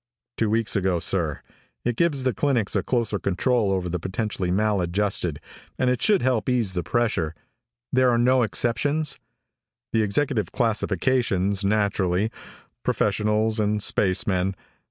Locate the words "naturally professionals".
11.63-13.59